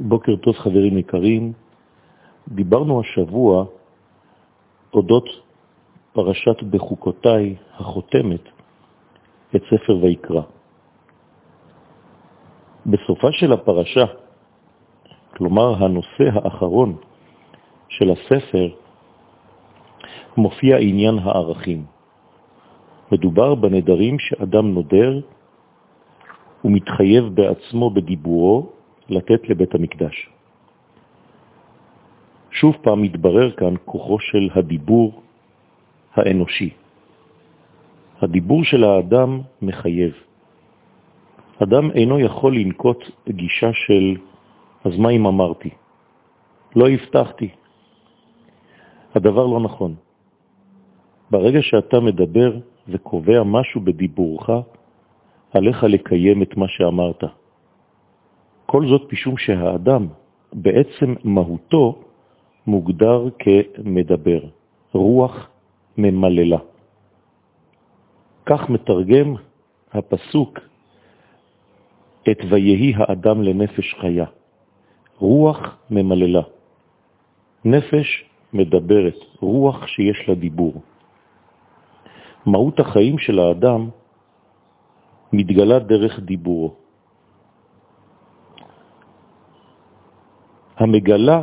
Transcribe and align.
בוקר 0.00 0.36
טוב 0.36 0.56
חברים 0.56 0.98
יקרים, 0.98 1.52
דיברנו 2.48 3.00
השבוע 3.00 3.64
אודות 4.94 5.24
פרשת 6.12 6.62
בחוקותיי 6.62 7.56
החותמת 7.74 8.40
את 9.56 9.62
ספר 9.70 9.96
ויקרא. 10.02 10.42
בסופה 12.86 13.32
של 13.32 13.52
הפרשה, 13.52 14.04
כלומר 15.36 15.84
הנושא 15.84 16.24
האחרון 16.34 16.96
של 17.88 18.10
הספר, 18.10 18.68
מופיע 20.36 20.76
עניין 20.76 21.18
הערכים. 21.18 21.84
מדובר 23.12 23.54
בנדרים 23.54 24.18
שאדם 24.18 24.74
נודר 24.74 25.20
ומתחייב 26.64 27.24
בעצמו 27.34 27.90
בדיבורו 27.90 28.77
לתת 29.08 29.48
לבית 29.48 29.74
המקדש. 29.74 30.28
שוב 32.50 32.76
פעם 32.82 33.02
מתברר 33.02 33.50
כאן 33.50 33.74
כוחו 33.84 34.18
של 34.18 34.48
הדיבור 34.54 35.22
האנושי. 36.14 36.70
הדיבור 38.20 38.64
של 38.64 38.84
האדם 38.84 39.40
מחייב. 39.62 40.12
אדם 41.62 41.90
אינו 41.90 42.20
יכול 42.20 42.56
לנקוט 42.56 43.04
גישה 43.28 43.70
של 43.72 44.16
אז 44.84 44.98
מה 44.98 45.10
אם 45.10 45.26
אמרתי? 45.26 45.70
לא 46.76 46.88
הבטחתי. 46.88 47.48
הדבר 49.14 49.46
לא 49.46 49.60
נכון. 49.60 49.94
ברגע 51.30 51.62
שאתה 51.62 52.00
מדבר 52.00 52.56
וקובע 52.88 53.42
משהו 53.42 53.80
בדיבורך, 53.80 54.50
עליך 55.52 55.84
לקיים 55.84 56.42
את 56.42 56.56
מה 56.56 56.68
שאמרת. 56.68 57.24
כל 58.70 58.84
זאת 58.88 59.12
משום 59.12 59.36
שהאדם 59.36 60.06
בעצם 60.52 61.14
מהותו 61.24 62.04
מוגדר 62.66 63.28
כמדבר, 63.38 64.40
רוח 64.92 65.48
ממללה. 65.98 66.58
כך 68.46 68.70
מתרגם 68.70 69.34
הפסוק 69.92 70.58
את 72.30 72.38
ויהי 72.50 72.92
האדם 72.96 73.42
לנפש 73.42 73.94
חיה, 74.00 74.26
רוח 75.18 75.60
ממללה. 75.90 76.42
נפש 77.64 78.08
מדברת, 78.52 79.18
רוח 79.40 79.86
שיש 79.86 80.28
לה 80.28 80.34
דיבור. 80.34 80.74
מהות 82.46 82.80
החיים 82.80 83.18
של 83.18 83.38
האדם 83.38 83.88
מתגלה 85.32 85.78
דרך 85.78 86.20
דיבורו. 86.20 86.87
המגלה 90.78 91.42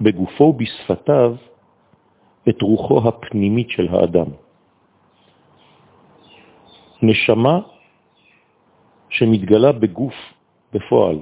בגופו 0.00 0.44
ובשפתיו 0.44 1.36
את 2.48 2.62
רוחו 2.62 3.08
הפנימית 3.08 3.70
של 3.70 3.88
האדם. 3.88 4.26
נשמה 7.02 7.60
שמתגלה 9.08 9.72
בגוף 9.72 10.14
בפועל. 10.72 11.18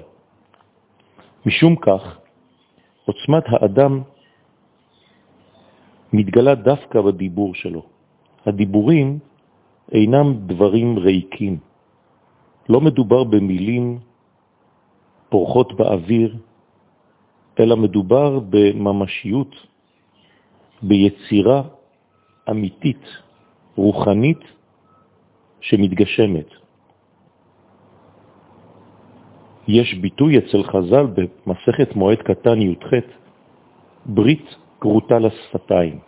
משום 1.47 1.77
כך, 1.77 2.19
עוצמת 3.05 3.44
האדם 3.47 4.03
מתגלה 6.12 6.55
דווקא 6.55 7.00
בדיבור 7.00 7.55
שלו. 7.55 7.83
הדיבורים 8.47 9.19
אינם 9.92 10.28
דברים 10.47 10.98
ריקים. 10.98 11.59
לא 12.69 12.81
מדובר 12.81 13.25
במילים 13.25 13.98
פורחות 15.29 15.73
באוויר, 15.73 16.37
אלא 17.61 17.77
מדובר 17.77 18.41
בממשיות, 18.51 19.57
ביצירה 20.83 21.62
אמיתית, 22.50 23.05
רוחנית, 23.77 24.41
שמתגשמת. 25.61 26.47
יש 29.69 29.94
ביטוי 29.94 30.38
אצל 30.38 30.62
חז"ל 30.62 31.06
במסכת 31.15 31.97
מועד 31.97 32.19
קטן 32.19 32.62
י"ח, 32.62 32.91
ברית 34.06 34.55
קרוטה 34.78 35.19
לשפתיים. 35.19 35.99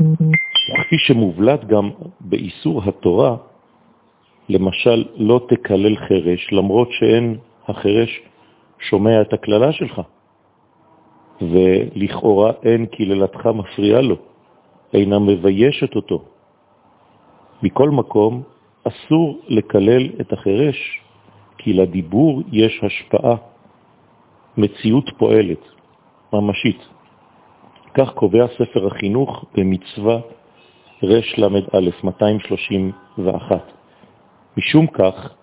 וכפי 0.00 0.98
שמובלט 0.98 1.64
גם 1.64 1.90
באיסור 2.20 2.82
התורה, 2.84 3.36
למשל, 4.48 5.04
לא 5.16 5.46
תקלל 5.48 5.96
חרש, 5.96 6.52
למרות 6.52 6.88
שאין 6.92 7.38
החרש 7.68 8.20
שומע 8.78 9.22
את 9.22 9.32
הכללה 9.32 9.72
שלך, 9.72 10.00
ולכאורה 11.40 12.52
אין 12.62 12.86
קללתך 12.86 13.46
מפריעה 13.46 14.00
לו, 14.00 14.16
אינה 14.94 15.18
מביישת 15.18 15.96
אותו. 15.96 16.24
מכל 17.62 17.90
מקום, 17.90 18.42
אסור 18.84 19.40
לקלל 19.48 20.20
את 20.20 20.32
החרש, 20.32 21.00
כי 21.58 21.72
לדיבור 21.72 22.42
יש 22.52 22.80
השפעה, 22.82 23.36
מציאות 24.56 25.10
פועלת, 25.18 25.62
ממשית. 26.32 26.80
כך 27.94 28.12
קובע 28.14 28.46
ספר 28.46 28.86
החינוך 28.86 29.44
במצווה 29.54 30.18
רש 31.02 31.38
ל"א 31.38 31.80
231. 32.04 33.72
משום 34.56 34.86
כך, 34.86 35.34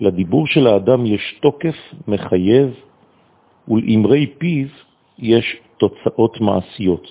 לדיבור 0.00 0.46
של 0.46 0.66
האדם 0.66 1.06
יש 1.06 1.38
תוקף 1.40 1.76
מחייב, 2.08 2.74
ולאמרי 3.68 4.26
פיו 4.38 4.66
יש 5.18 5.56
תוצאות 5.76 6.40
מעשיות. 6.40 7.06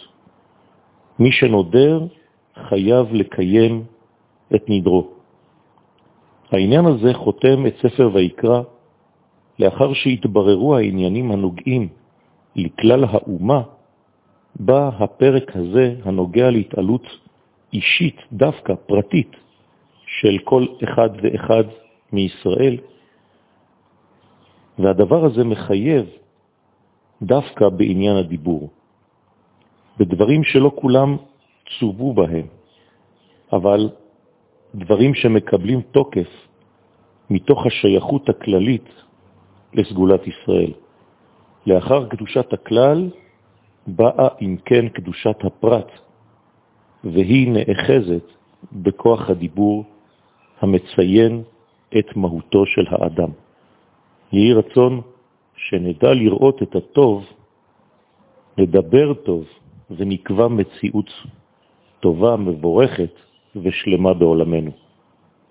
מי 1.20 1.32
שנודר 1.32 2.08
חייב 2.56 3.14
לקיים 3.14 3.84
את 4.56 4.64
נדרו. 4.68 5.08
העניין 6.52 6.86
הזה 6.86 7.14
חותם 7.14 7.68
את 7.68 7.76
ספר 7.78 8.10
ויקרא 8.14 8.62
לאחר 9.60 9.94
שהתבררו 9.94 10.76
העניינים 10.76 11.32
הנוגעים 11.32 11.88
לכלל 12.56 13.04
האומה, 13.04 13.62
בא 14.56 14.90
הפרק 15.00 15.56
הזה 15.56 15.96
הנוגע 16.04 16.50
להתעלות 16.50 17.08
אישית, 17.74 18.16
דווקא 18.34 18.74
פרטית, 18.88 19.32
של 20.06 20.38
כל 20.44 20.66
אחד 20.84 21.10
ואחד 21.22 21.64
מישראל, 22.14 22.78
והדבר 24.80 25.26
הזה 25.26 25.44
מחייב 25.44 26.06
דווקא 27.22 27.70
בעניין 27.70 28.18
הדיבור, 28.18 28.70
בדברים 29.98 30.44
שלא 30.44 30.72
כולם 30.76 31.18
צובו 31.80 32.14
בהם, 32.14 32.48
אבל 33.54 33.90
דברים 34.76 35.14
שמקבלים 35.14 35.82
תוקף 35.82 36.30
מתוך 37.30 37.66
השייכות 37.66 38.30
הכללית 38.30 38.90
לסגולת 39.74 40.22
ישראל. 40.28 40.74
לאחר 41.68 42.08
קדושת 42.10 42.54
הכלל 42.54 43.10
באה 43.88 44.28
אם 44.42 44.58
כן 44.66 44.90
קדושת 44.90 45.38
הפרט, 45.44 45.92
והיא 47.04 47.52
נאחזת 47.52 48.26
בכוח 48.74 49.30
הדיבור 49.30 49.84
המציין 50.62 51.44
את 51.98 52.16
מהותו 52.16 52.66
של 52.66 52.86
האדם. 52.90 53.30
יהי 54.32 54.54
רצון 54.54 55.02
שנדע 55.56 56.14
לראות 56.14 56.64
את 56.64 56.76
הטוב, 56.76 57.26
לדבר 58.58 59.14
טוב, 59.14 59.44
ונקבע 59.92 60.48
מציאות 60.48 61.10
טובה, 62.00 62.36
מבורכת 62.36 63.14
ושלמה 63.56 64.14
בעולמנו. 64.14 64.72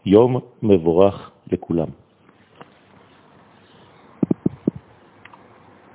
יום 0.06 0.40
מבורך 0.62 1.30
לכולם. 1.52 1.88